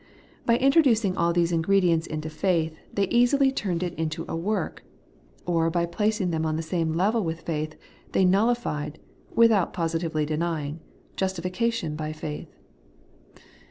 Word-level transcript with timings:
By 0.47 0.57
in 0.57 0.71
troducing 0.71 1.13
all 1.15 1.31
these 1.31 1.51
ingredients 1.51 2.07
into 2.07 2.27
faith, 2.27 2.75
they 2.91 3.07
easily 3.09 3.51
turned 3.51 3.83
it 3.83 3.93
into 3.99 4.25
a 4.27 4.35
work; 4.35 4.83
or 5.45 5.69
by 5.69 5.85
placing 5.85 6.31
them 6.31 6.43
on 6.43 6.55
the 6.55 6.63
same 6.63 6.93
level 6.93 7.23
with 7.23 7.41
faith, 7.41 7.75
they 8.13 8.25
nullified 8.25 8.97
(with 9.35 9.51
out 9.51 9.73
positively 9.73 10.25
denying) 10.25 10.79
justification 11.15 11.95
by 11.95 12.13
faith. 12.13 12.49